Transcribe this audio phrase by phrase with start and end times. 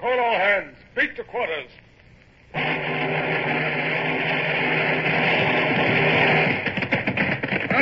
[0.00, 0.76] Call all hands.
[0.94, 1.68] Beat to quarters.
[2.54, 2.64] Run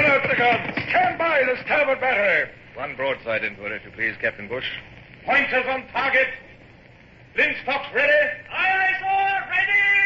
[0.05, 0.75] out the guns.
[0.89, 2.51] Stand by the starboard battery.
[2.75, 4.67] One broadside into it, if you please, Captain Bush.
[5.25, 6.29] Pointers on target.
[7.37, 8.13] Linstocks ready.
[8.51, 9.51] Aye, aye, sir.
[9.51, 10.06] Ready.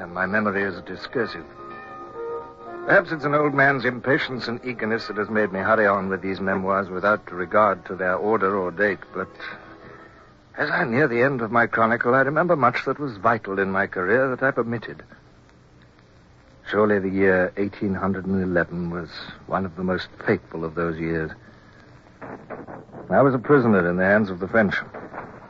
[0.00, 1.44] And my memory is discursive.
[2.86, 6.22] Perhaps it's an old man's impatience and eagerness that has made me hurry on with
[6.22, 9.28] these memoirs without regard to their order or date, but
[10.56, 13.70] as I near the end of my chronicle, I remember much that was vital in
[13.70, 15.02] my career that I permitted.
[16.68, 19.10] Surely the year 1811 was
[19.46, 21.30] one of the most fateful of those years.
[23.10, 24.76] I was a prisoner in the hands of the French.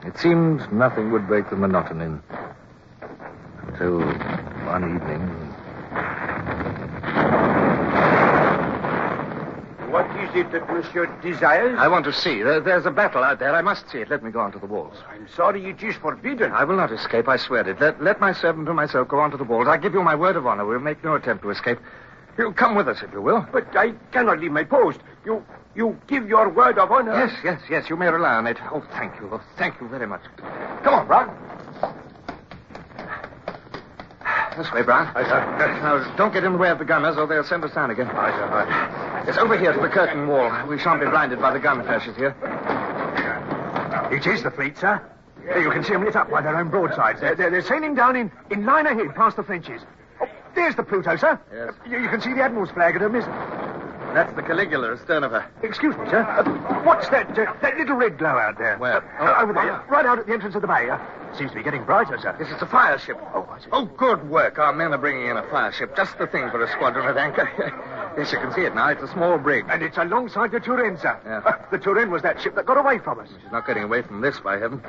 [0.05, 2.19] It seemed nothing would break the monotony
[3.81, 4.01] until
[4.67, 5.21] one evening.
[9.91, 11.77] What is it that Monsieur desires?
[11.79, 12.43] I want to see.
[12.43, 13.55] There, there's a battle out there.
[13.55, 14.11] I must see it.
[14.11, 14.97] Let me go on to the walls.
[15.09, 16.53] I'm sorry it is forbidden.
[16.53, 17.29] I will not escape.
[17.29, 17.81] I swear it.
[17.81, 19.67] Let, let my servant and myself go on to the walls.
[19.67, 20.65] I give you my word of honor.
[20.65, 21.79] We'll make no attempt to escape.
[22.39, 23.47] You come with us, if you will.
[23.53, 25.01] But I cannot leave my post.
[25.25, 25.45] You
[25.75, 27.15] you give your word of honor.
[27.15, 27.91] Yes, yes, yes.
[27.91, 28.59] You may rely on it.
[28.73, 29.29] Oh, thank you.
[29.33, 30.23] Oh, thank you very much.
[30.83, 31.50] Come on, Rod.
[34.57, 35.11] This way, Brown.
[35.15, 35.41] Aye, sir.
[35.83, 38.09] Now, don't get in the way of the gunners, or they'll send us down again.
[38.09, 38.45] Aye, sir.
[38.45, 39.25] Aye.
[39.29, 40.51] It's over here to the curtain wall.
[40.67, 42.35] We shan't be blinded by the gun flashes here.
[44.11, 45.01] It is the fleet, sir.
[45.45, 47.21] There, you can see them lit up by their own broadsides.
[47.21, 49.83] They're, they're, they're sailing down in, in line ahead past the Frenches.
[50.21, 51.41] Oh, there's the Pluto, sir.
[51.53, 51.75] Yes.
[51.89, 53.60] You, you can see the Admiral's flag at her mizzen.
[54.15, 55.47] That's the Caligula astern of her.
[55.63, 56.23] Excuse me, sir.
[56.23, 58.77] Uh, what's that uh, that little red glow out there?
[58.79, 59.03] Where?
[59.21, 60.91] Uh, over there, right out at the entrance of the bay.
[60.91, 60.99] Uh,
[61.37, 62.35] seems to be getting brighter, sir.
[62.39, 63.19] This is a fire ship.
[63.35, 63.47] Oh.
[63.73, 64.59] Oh, good work.
[64.59, 65.95] Our men are bringing in a fire ship.
[65.97, 67.49] Just the thing for a squadron at anchor.
[68.19, 68.89] yes, you can see it now.
[68.89, 69.65] It's a small brig.
[69.69, 71.19] And it's alongside the Turenne, sir.
[71.25, 71.39] Yeah.
[71.45, 73.29] Uh, the Turenne was that ship that got away from us.
[73.29, 74.83] She's not getting away from this, by heaven.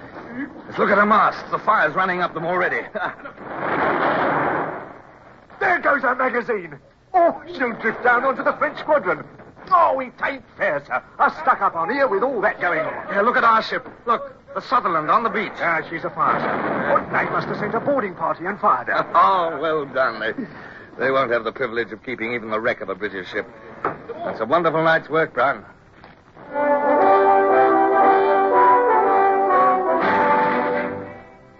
[0.65, 1.49] Let's look at her masts.
[1.51, 2.81] The fire's running up them already.
[5.61, 6.79] There goes our magazine.
[7.13, 9.23] Oh, she'll drift down onto the French squadron.
[9.71, 11.03] Oh, it ain't fair, sir.
[11.19, 12.93] Us stuck up on here with all that going on.
[13.13, 13.87] yeah, look at our ship.
[14.05, 15.51] Look, the Sutherland on the beach.
[15.57, 16.93] Ah, she's a fire, sir.
[16.93, 19.05] Oh, they must have sent a boarding party and fired her.
[19.15, 20.19] Oh, well done.
[20.19, 20.33] They,
[21.05, 23.47] they won't have the privilege of keeping even the wreck of a British ship.
[23.83, 25.65] That's a wonderful night's work, Brown.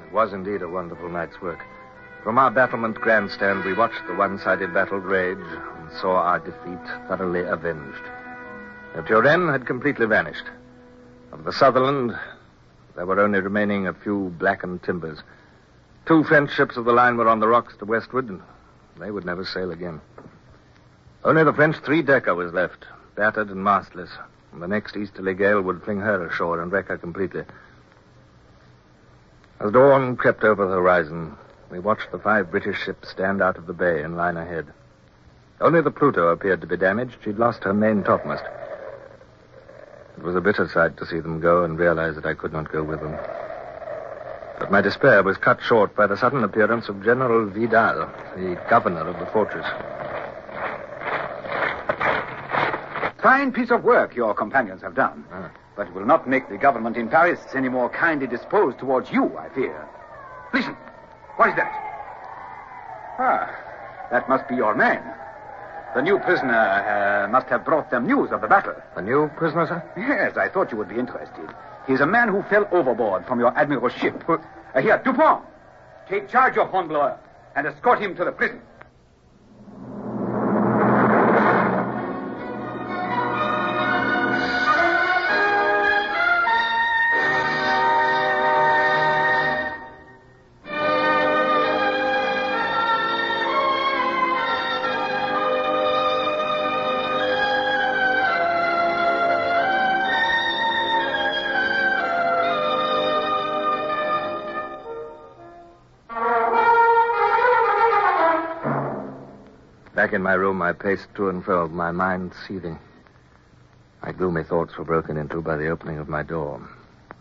[0.05, 1.59] It was indeed a wonderful night's work.
[2.23, 7.41] From our battlement grandstand, we watched the one-sided battle rage and saw our defeat thoroughly
[7.41, 8.03] avenged.
[8.95, 10.45] The Turenne had completely vanished.
[11.31, 12.15] Of the Sutherland,
[12.95, 15.19] there were only remaining a few blackened timbers.
[16.05, 18.41] Two French ships of the line were on the rocks to westward, and
[18.99, 19.99] they would never sail again.
[21.23, 22.85] Only the French three-decker was left,
[23.15, 24.11] battered and mastless,
[24.51, 27.45] and the next easterly gale would fling her ashore and wreck her completely.
[29.59, 31.35] As dawn crept over the horizon,
[31.71, 34.67] we watched the five British ships stand out of the bay in line ahead.
[35.61, 37.15] Only the Pluto appeared to be damaged.
[37.23, 38.43] She'd lost her main topmast.
[40.17, 42.71] It was a bitter sight to see them go and realize that I could not
[42.71, 43.15] go with them.
[44.59, 49.07] But my despair was cut short by the sudden appearance of General Vidal, the governor
[49.07, 49.65] of the fortress.
[53.23, 55.23] Fine piece of work your companions have done.
[55.31, 55.51] Ah.
[55.75, 59.37] But it will not make the government in Paris any more kindly disposed towards you,
[59.37, 59.87] I fear.
[60.53, 60.75] Listen.
[61.35, 61.71] What is that?
[63.19, 65.01] Ah, that must be your man.
[65.95, 68.75] The new prisoner uh, must have brought them news of the battle.
[68.95, 69.83] The new prisoner, sir?
[69.97, 71.49] Yes, I thought you would be interested.
[71.87, 74.23] He's a man who fell overboard from your admiral's ship.
[74.29, 74.39] Uh,
[74.81, 75.43] here, Dupont,
[76.07, 77.19] take charge of Hornblower
[77.55, 78.61] and escort him to the prison.
[110.01, 112.79] Back in my room, I paced to and fro, my mind seething.
[114.01, 116.59] My gloomy thoughts were broken into by the opening of my door,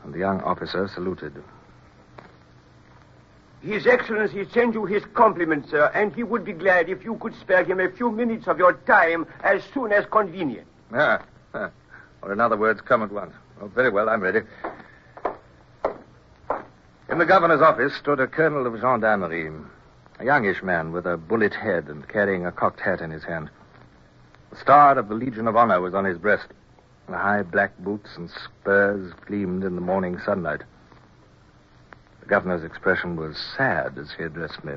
[0.03, 1.45] and the young officer saluted.
[3.61, 7.35] His Excellency sends you his compliments, sir, and he would be glad if you could
[7.35, 10.67] spare him a few minutes of your time as soon as convenient.
[10.95, 11.23] Ah,
[11.53, 11.69] ah.
[12.23, 13.35] or in other words, come at once.
[13.61, 14.41] Oh, very well, I'm ready.
[17.11, 19.51] In the governor's office stood a colonel of gendarmerie,
[20.21, 23.49] a youngish man with a bullet head and carrying a cocked hat in his hand.
[24.51, 26.47] The star of the Legion of Honor was on his breast.
[27.09, 30.61] The high black boots and spurs gleamed in the morning sunlight.
[32.21, 34.75] The governor's expression was sad as he addressed me.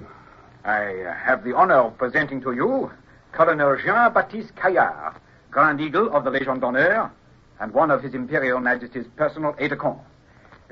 [0.64, 2.90] I have the honor of presenting to you
[3.34, 5.16] Colonel Jean-Baptiste Caillard,
[5.52, 7.12] Grand Eagle of the Légion d'Honneur,
[7.60, 10.00] and one of His Imperial Majesty's personal aides-de-camp.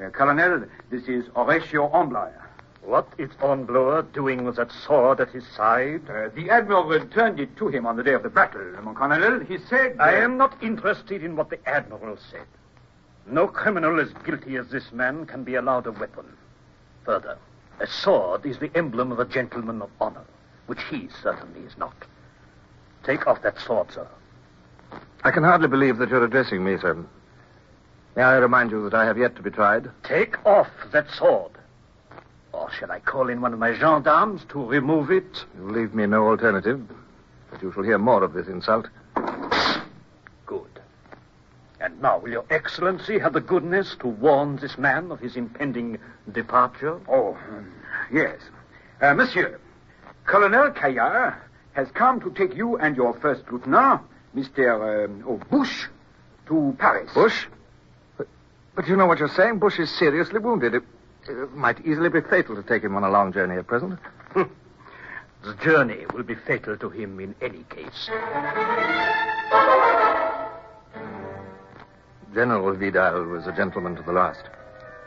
[0.01, 2.50] Uh, Colonel, this is Horatio Hornblower.
[2.83, 6.09] What is Hornblower doing with that sword at his side?
[6.09, 9.39] Uh, the Admiral returned it to him on the day of the battle, mon Colonel.
[9.41, 9.97] He said...
[9.99, 12.47] I am not interested in what the Admiral said.
[13.27, 16.25] No criminal as guilty as this man can be allowed a weapon.
[17.05, 17.37] Further,
[17.79, 20.25] a sword is the emblem of a gentleman of honor,
[20.65, 21.95] which he certainly is not.
[23.03, 24.07] Take off that sword, sir.
[25.23, 26.97] I can hardly believe that you're addressing me, sir.
[28.15, 29.89] May I remind you that I have yet to be tried?
[30.03, 31.51] Take off that sword.
[32.71, 35.43] Or shall I call in one of my gendarmes to remove it?
[35.57, 36.81] You leave me no alternative,
[37.49, 38.87] but you shall hear more of this insult.
[40.45, 40.79] Good.
[41.81, 45.97] And now, will your excellency have the goodness to warn this man of his impending
[46.31, 47.01] departure?
[47.09, 47.73] Oh, um,
[48.09, 48.39] yes.
[49.01, 49.59] Uh, monsieur,
[50.25, 51.35] Colonel Caillard
[51.73, 54.01] has come to take you and your first lieutenant,
[54.33, 55.05] Mr.
[55.05, 55.87] Um, oh, Bush,
[56.47, 57.11] to Paris.
[57.13, 57.47] Bush?
[58.17, 58.27] But,
[58.75, 59.59] but you know what you're saying.
[59.59, 60.75] Bush is seriously wounded.
[60.75, 60.83] It,
[61.27, 63.99] it might easily be fatal to take him on a long journey at present.
[64.33, 64.43] Hmm.
[65.43, 68.09] The journey will be fatal to him in any case.
[72.33, 74.43] General Vidal was a gentleman to the last.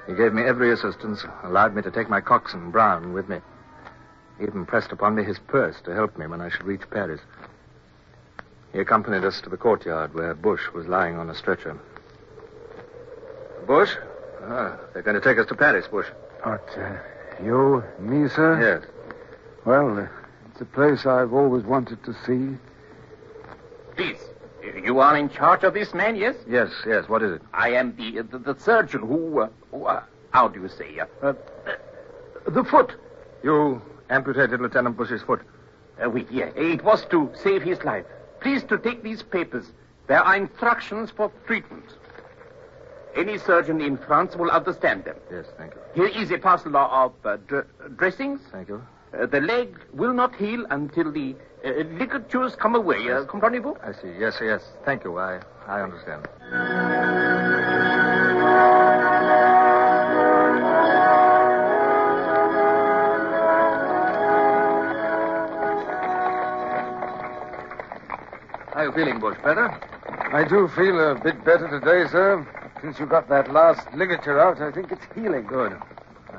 [0.07, 3.39] He gave me every assistance, allowed me to take my coxswain, Brown, with me.
[4.39, 7.21] He even pressed upon me his purse to help me when I should reach Paris.
[8.73, 11.79] He accompanied us to the courtyard where Bush was lying on a stretcher.
[13.67, 13.97] Bush?
[14.47, 16.07] Ah, they're going to take us to Paris, Bush.
[16.43, 16.97] What, uh,
[17.43, 18.81] you, me, sir?
[18.83, 18.91] Yes.
[19.65, 20.07] Well, uh,
[20.51, 22.57] it's a place I've always wanted to see.
[23.97, 24.19] Please,
[24.83, 26.37] you are in charge of this man, yes?
[26.47, 27.09] Yes, yes.
[27.09, 27.43] What is it?
[27.55, 31.01] I am the the, the surgeon who, uh, who uh, how do you say?
[31.23, 31.33] Uh,
[32.47, 32.93] the foot.
[33.43, 35.41] You amputated Lieutenant Bush's foot.
[36.03, 36.47] Uh, oui, yeah.
[36.57, 38.05] It was to save his life.
[38.41, 39.73] Please to take these papers.
[40.07, 41.85] There are instructions for treatment.
[43.17, 45.17] Any surgeon in France will understand them.
[45.31, 45.81] Yes, thank you.
[45.95, 47.67] Here is a parcel of uh, dr-
[47.97, 48.41] dressings.
[48.51, 48.83] Thank you.
[49.17, 53.09] Uh, the leg will not heal until the uh, ligatures come away.
[53.11, 53.77] Uh, comprenez-vous?
[53.83, 54.13] I see.
[54.19, 54.63] Yes, yes.
[54.85, 55.19] Thank you.
[55.19, 56.27] I, I understand.
[68.73, 69.37] How are you feeling, Bush?
[69.45, 69.69] Better?
[70.33, 72.45] I do feel a bit better today, sir.
[72.85, 75.47] Since you got that last ligature out, I think it's healing.
[75.47, 75.75] Good.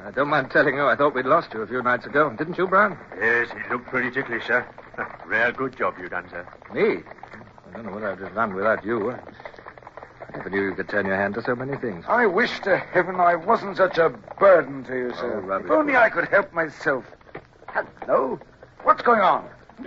[0.06, 2.30] I don't mind telling you, I thought we'd lost you a few nights ago.
[2.30, 3.00] Didn't you, Brown?
[3.20, 4.64] Yes, he looked pretty ticklish, sir.
[5.26, 6.48] Rare good job you done, sir.
[6.72, 6.98] Me?
[7.68, 9.10] I don't know what I'd have done without you.
[9.10, 12.06] I never knew you could turn your hand to so many things.
[12.08, 15.42] I wish to heaven I wasn't such a burden to you, sir.
[15.44, 15.66] Oh, rubbish.
[15.66, 17.06] if only I could help myself.
[17.70, 18.40] Hello?
[18.84, 19.50] What's going on?
[19.80, 19.86] As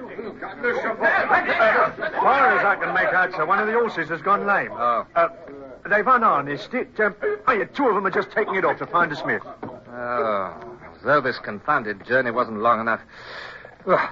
[2.17, 4.73] far as I can make out, sir, one of the horses has gone lame.
[4.73, 5.07] Oh.
[5.15, 5.29] Uh,
[5.89, 6.99] they've unharnessed it.
[7.01, 7.15] Um,
[7.47, 9.43] oh, yeah, two of them are just taking it off to find a smith.
[9.91, 13.01] Oh, as though this confounded journey wasn't long enough.
[13.87, 14.11] Ugh,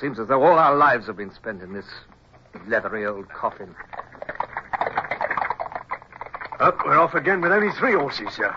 [0.00, 1.86] seems as though all our lives have been spent in this
[2.66, 3.74] leathery old coffin.
[6.58, 8.54] Up, we're off again with only three horses, sir.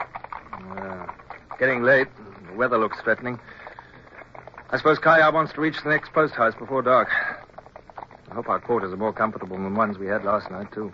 [0.51, 1.07] Uh,
[1.57, 2.07] getting late.
[2.49, 3.39] The weather looks threatening.
[4.71, 7.09] I suppose Caillard wants to reach the next post house before dark.
[8.29, 10.91] I hope our quarters are more comfortable than the ones we had last night, too.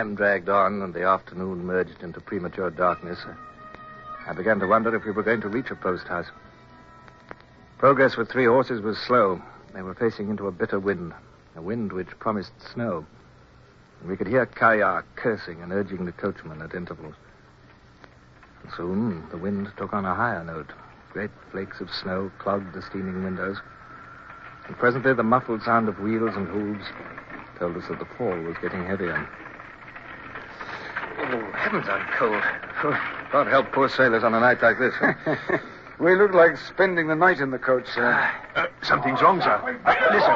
[0.00, 3.18] Time dragged on and the afternoon merged into premature darkness,
[4.26, 6.24] I began to wonder if we were going to reach a post house.
[7.76, 9.42] Progress with three horses was slow.
[9.74, 11.12] They were facing into a bitter wind,
[11.54, 13.04] a wind which promised snow.
[14.00, 17.14] And we could hear Caillard cursing and urging the coachman at intervals.
[18.62, 20.72] And soon the wind took on a higher note.
[21.12, 23.58] Great flakes of snow clogged the steaming windows.
[24.66, 26.86] And presently the muffled sound of wheels and hooves
[27.58, 29.28] told us that the fall was getting heavier.
[31.32, 32.42] Oh, heavens, I'm cold.
[33.32, 34.94] God help poor sailors on a night like this.
[36.00, 38.32] We look like spending the night in the coach, sir.
[38.56, 39.52] Uh, something's wrong, sir.
[39.84, 40.32] Uh, listen.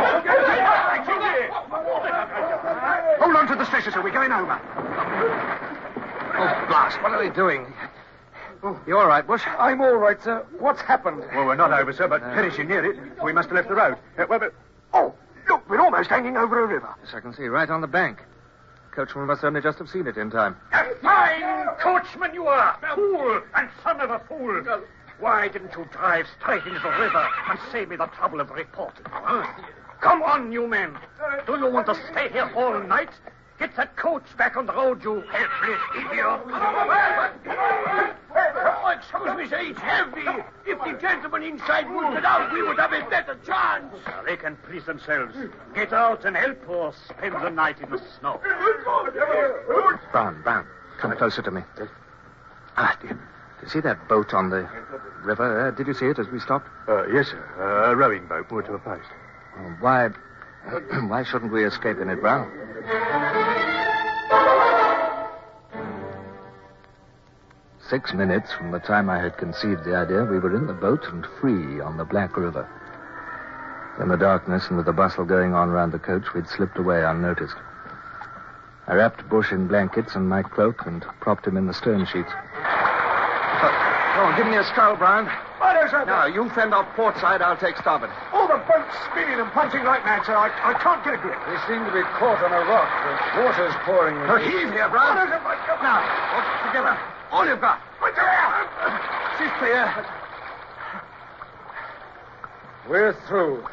[3.19, 4.03] Hold on to the stretcher, sir.
[4.03, 4.61] We're going over.
[6.37, 7.03] Oh, blast.
[7.03, 7.73] What are they doing?
[8.87, 9.41] You all right, Bush?
[9.59, 10.45] I'm all right, sir.
[10.59, 11.25] What's happened?
[11.35, 12.99] Well, we're not over, sir, but finishing near it.
[13.23, 13.97] We must have left the road.
[14.19, 14.53] Uh, well, but...
[14.93, 15.15] Oh,
[15.49, 16.95] look, we're almost hanging over a river.
[17.03, 17.45] Yes, I can see.
[17.45, 18.19] Right on the bank.
[18.95, 20.57] Coachman must only just have seen it in time.
[20.73, 22.79] A fine coachman you are!
[22.95, 24.63] Fool and son of a fool!
[25.19, 29.05] Why didn't you drive straight into the river and save me the trouble of reporting?
[29.11, 29.45] Huh?
[30.01, 30.97] Come on, you men.
[31.45, 33.11] Do you want to stay here all night?
[33.59, 36.41] Get that coach back on the road, you helpless idiot.
[38.67, 40.43] Oh, excuse me, sir, it's heavy.
[40.67, 43.95] If the gentleman inside would get out, we would have a better chance.
[44.27, 45.37] They can please themselves.
[45.75, 48.41] Get out and help or spend the night in the snow.
[50.11, 50.67] Brown, Brown,
[50.99, 51.63] come closer to me.
[52.77, 53.11] Ah, dear.
[53.11, 53.23] you, do
[53.63, 54.69] you see that boat on the
[55.23, 55.69] river?
[55.69, 56.69] Uh, did you see it as we stopped?
[56.89, 57.45] Uh, yes, sir.
[57.59, 59.09] Uh, a rowing boat moored to a post.
[59.57, 60.09] Well, why,
[61.07, 62.51] why shouldn't we escape in it, Brown?
[67.91, 71.05] Six minutes from the time I had conceived the idea, we were in the boat
[71.12, 72.67] and free on the Black River.
[74.00, 77.05] In the darkness and with the bustle going on round the coach, we'd slipped away
[77.05, 77.57] unnoticed.
[78.88, 82.33] I wrapped Bush in blankets and my cloak and propped him in the stern sheets.
[82.33, 85.29] Oh, on, give me a scull, Brown.
[85.61, 86.05] But sir.
[86.07, 88.11] Now, you fend off port side, I'll take starboard.
[88.33, 90.33] All the boats spinning and punching like mad, sir.
[90.33, 91.37] I, I can't get a grip.
[91.45, 92.88] They seem to be caught on a rock.
[93.37, 94.25] The water's pouring in.
[94.25, 95.21] Oh, heave here, Brown.
[95.21, 95.29] Oh,
[95.85, 96.97] now, all together.
[97.35, 97.81] All you've got.
[97.99, 98.69] Put your air.
[99.38, 100.07] She's clear.
[102.88, 103.64] We're through.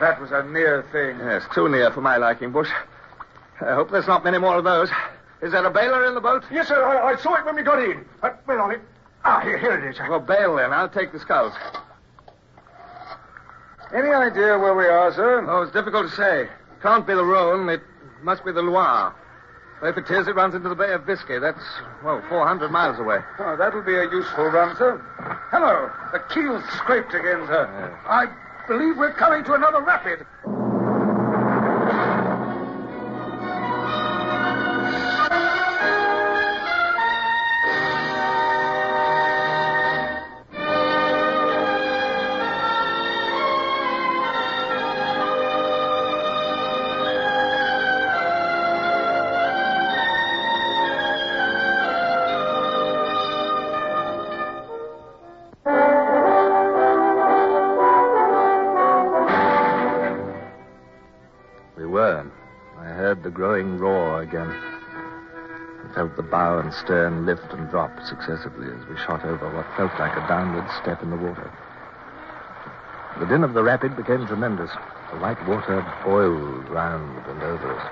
[0.00, 1.18] That was a near thing.
[1.18, 2.70] Yes, too near for my liking, Bush.
[3.60, 4.88] I hope there's not many more of those.
[5.42, 6.44] Is there a bailer in the boat?
[6.50, 6.82] Yes, sir.
[6.82, 8.06] I, I saw it when we got in.
[8.22, 8.80] Uh, where on it?
[9.22, 10.00] Ah, here, here it is.
[10.08, 10.72] Well, bail then.
[10.72, 11.52] I'll take the sculls.
[13.94, 15.44] Any idea where we are, sir?
[15.46, 16.48] Oh, it's difficult to say.
[16.80, 17.68] Can't be the Rhone.
[17.68, 17.82] It
[18.22, 19.14] must be the Loire.
[19.82, 21.38] If it is, it runs into the Bay of Biscay.
[21.38, 21.62] That's,
[22.02, 23.18] well, 400 miles away.
[23.38, 25.00] Oh, that'll be a useful run, sir.
[25.50, 25.90] Hello.
[26.12, 27.66] The keel's scraped again, sir.
[28.06, 28.26] I
[28.66, 30.26] believe we're coming to another rapid.
[66.68, 70.68] And stern lift and drop successively as we shot over what felt like a downward
[70.82, 71.50] step in the water.
[73.18, 74.70] The din of the rapid became tremendous.
[75.10, 77.90] The white water boiled round and over us.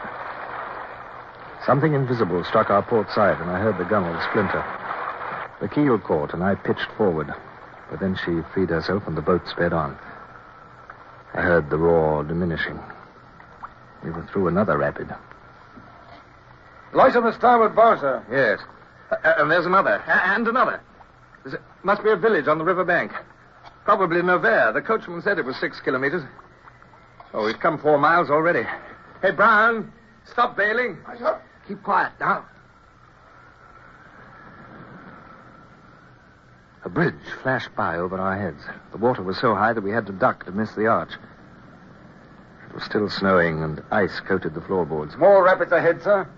[1.64, 4.62] Something invisible struck our port side, and I heard the gunwale splinter.
[5.62, 7.32] The keel caught, and I pitched forward.
[7.90, 9.96] But then she freed herself, and the boat sped on.
[11.32, 12.78] I heard the roar diminishing.
[14.04, 15.08] We were through another rapid.
[16.92, 18.24] Light on the starboard bow, sir.
[18.30, 18.60] Yes.
[19.10, 20.02] Uh, and there's another.
[20.06, 20.80] And another.
[21.44, 23.12] There's a, must be a village on the river bank.
[23.84, 24.74] Probably Nevers.
[24.74, 26.22] The coachman said it was six kilometers.
[27.34, 28.62] Oh, we've come four miles already.
[29.22, 29.92] Hey, Brown,
[30.30, 30.98] stop bailing.
[31.06, 31.40] I shall...
[31.68, 32.44] Keep quiet now.
[36.84, 38.62] A bridge flashed by over our heads.
[38.92, 41.10] The water was so high that we had to duck to miss the arch.
[42.68, 45.16] It was still snowing, and ice coated the floorboards.
[45.16, 46.28] More rapids ahead, sir.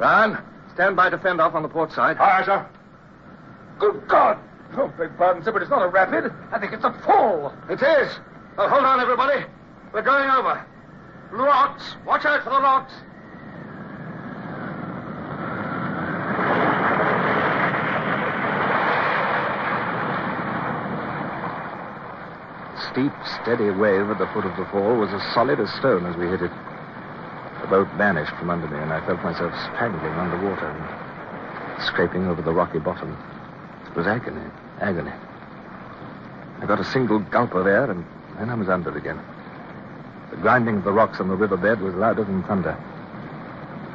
[0.00, 2.16] Brown, stand by to fend off on the port side.
[2.16, 2.66] Aye, sir.
[3.78, 4.38] Good God!
[4.72, 6.32] Oh, beg pardon, sir, but it's not a rapid.
[6.50, 7.52] I think it's a fall.
[7.68, 8.18] It is.
[8.56, 9.44] Well, hold on, everybody.
[9.92, 10.66] We're going over.
[11.32, 11.96] Rocks.
[12.06, 12.94] Watch out for the rocks.
[22.90, 26.16] Steep, steady wave at the foot of the fall was as solid as stone as
[26.16, 26.50] we hit it.
[27.70, 32.52] Boat vanished from under me, and I felt myself strangling underwater and scraping over the
[32.52, 33.16] rocky bottom.
[33.86, 34.42] It was agony,
[34.80, 35.12] agony.
[36.60, 38.04] I got a single gulp of air, and
[38.36, 39.20] then I was under again.
[40.30, 42.76] The grinding of the rocks on the riverbed was louder than thunder.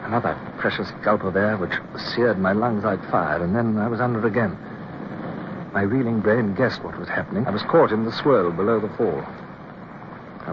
[0.05, 3.99] Another precious gulp of air which seared my lungs like fire, and then I was
[3.99, 4.57] under again.
[5.73, 7.45] My reeling brain guessed what was happening.
[7.45, 9.21] I was caught in the swirl below the fall.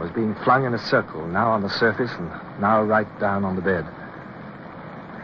[0.02, 3.44] I was being flung in a circle, now on the surface and now right down
[3.44, 3.86] on the bed.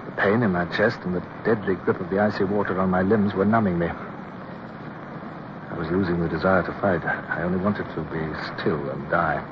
[0.06, 3.02] The pain in my chest and the deadly grip of the icy water on my
[3.02, 3.88] limbs were numbing me.
[3.88, 7.04] I was losing the desire to fight.
[7.04, 8.22] I only wanted to be
[8.54, 9.42] still and die.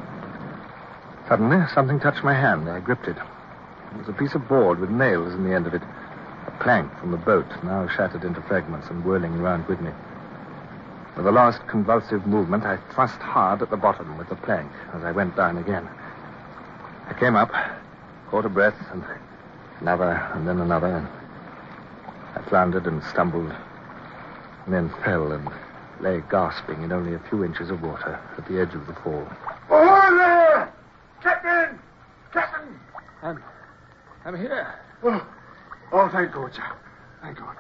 [1.27, 2.69] Suddenly, something touched my hand.
[2.71, 3.17] I gripped it.
[3.19, 5.83] It was a piece of board with nails in the end of it.
[6.47, 9.91] A plank from the boat, now shattered into fragments and whirling around with me.
[11.17, 15.03] With a last convulsive movement, I thrust hard at the bottom with the plank as
[15.03, 15.89] I went down again.
[17.09, 17.51] I came up,
[18.29, 19.03] caught a breath, and
[19.81, 21.09] another, and then another, and
[22.37, 23.51] I floundered and stumbled,
[24.67, 25.49] and then fell and
[26.01, 29.27] lay gasping in only a few inches of water at the edge of the fall.
[29.71, 30.71] Oh, there!
[31.23, 31.79] Captain!
[32.31, 32.79] Captain!
[33.23, 33.43] I'm,
[34.27, 34.75] I'm here.
[35.03, 35.27] Oh,
[35.93, 36.77] oh, thank God, sir.
[37.23, 37.57] Thank God.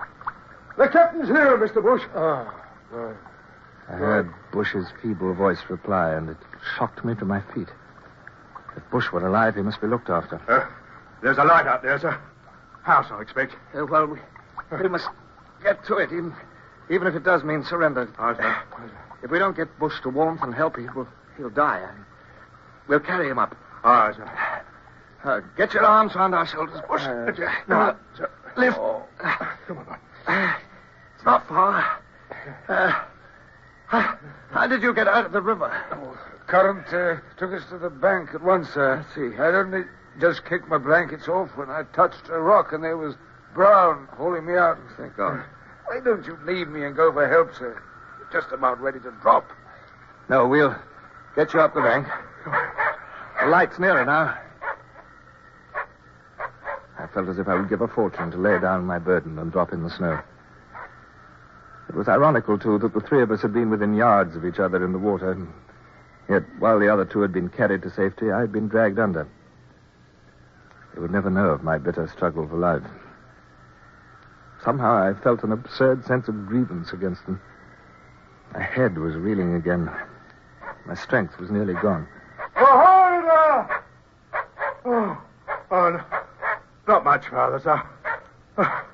[0.77, 1.83] The captain's here, Mr.
[1.83, 2.03] Bush.
[2.14, 2.53] Oh,
[2.90, 3.16] good.
[3.88, 6.37] I heard Bush's feeble voice reply, and it
[6.77, 7.68] shocked me to my feet.
[8.77, 10.40] If Bush were alive, he must be looked after.
[10.49, 10.66] Uh,
[11.22, 12.18] there's a light out there, sir.
[12.83, 13.55] House, I expect.
[13.75, 14.18] Uh, well, we,
[14.83, 15.09] we must
[15.62, 16.35] get to it, even,
[16.90, 18.09] even if it does mean surrender.
[18.18, 18.57] Aye, sir.
[19.22, 21.88] If we don't get Bush to warmth and help, he will, he'll die.
[22.88, 23.57] We'll carry him up.
[23.85, 24.62] Aye, sir.
[25.25, 27.03] Uh, get your arms round our shoulders, Bush.
[27.03, 27.33] Uh,
[27.68, 28.31] no, sir.
[28.57, 28.77] Lift.
[28.77, 29.96] Come on, boy.
[30.27, 30.55] Uh,
[31.16, 32.01] it's not far.
[33.87, 34.18] How,
[34.51, 35.70] how did you get out of the river?
[36.46, 39.05] Current uh, took us to the bank at once, sir.
[39.05, 39.37] I see.
[39.37, 39.83] I'd only
[40.20, 43.14] just kicked my blankets off when I touched a rock, and there was
[43.55, 44.79] Brown hauling me out.
[44.96, 45.42] Thank God.
[45.87, 47.83] Why don't you leave me and go for help, sir?
[48.18, 49.51] We're just about ready to drop.
[50.29, 50.77] No, we'll
[51.35, 52.07] get you up the bank.
[53.40, 54.37] The light's nearer now.
[56.99, 59.53] I felt as if I would give a fortune to lay down my burden and
[59.53, 60.20] drop in the snow.
[61.88, 64.59] It was ironical, too, that the three of us had been within yards of each
[64.59, 65.37] other in the water.
[66.29, 69.29] Yet, while the other two had been carried to safety, I had been dragged under.
[70.94, 72.83] They would never know of my bitter struggle for life.
[74.64, 77.40] Somehow I felt an absurd sense of grievance against them.
[78.53, 79.90] My head was reeling again.
[80.87, 82.09] My strength was nearly gone.
[82.57, 83.68] Oh,
[84.85, 85.18] oh,
[85.70, 86.01] oh no.
[86.88, 87.83] not much, Father, sir.
[88.59, 88.85] Oh,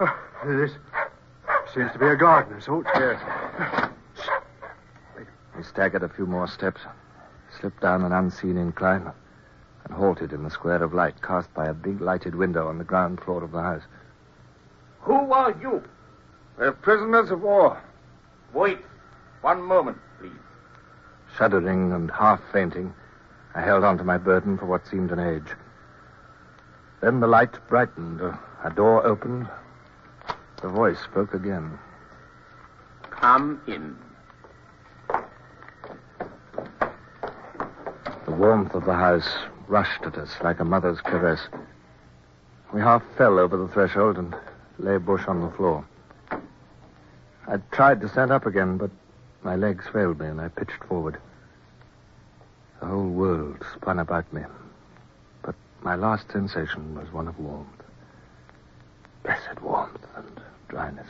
[0.00, 0.70] oh, this
[1.74, 2.88] seems to be a garden of sorts.
[2.94, 3.90] Yes.
[5.56, 6.80] We staggered a few more steps,
[7.60, 9.10] slipped down an unseen incline,
[9.84, 12.84] and halted in the square of light cast by a big lighted window on the
[12.84, 13.82] ground floor of the house.
[15.00, 15.82] Who are you?
[16.58, 17.80] We're prisoners of war.
[18.52, 18.78] Wait.
[19.42, 20.32] One moment, please.
[21.36, 22.92] Shuddering and half fainting,
[23.54, 25.56] I held on to my burden for what seemed an age.
[27.00, 29.48] Then the light brightened, a door opened,
[30.62, 31.78] the voice spoke again.
[33.10, 33.96] Come in.
[38.26, 39.28] The warmth of the house
[39.68, 41.40] rushed at us like a mother's caress.
[42.72, 44.34] We half fell over the threshold and
[44.78, 45.84] lay Bush on the floor.
[47.46, 48.90] I tried to stand up again, but
[49.42, 51.18] my legs failed me and I pitched forward.
[52.80, 54.42] The whole world spun about me.
[55.42, 57.68] But my last sensation was one of warmth.
[59.22, 61.08] Blessed warmth and dryness.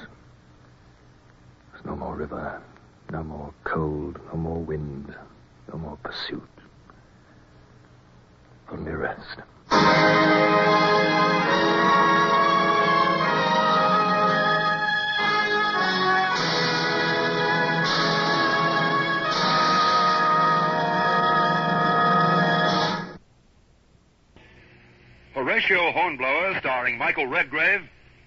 [1.73, 2.63] There's no more river,
[3.13, 5.15] no more cold, no more wind,
[5.71, 6.49] no more pursuit.
[8.71, 9.37] Only rest.
[25.35, 27.83] Horatio Hornblower, starring Michael Redgrave,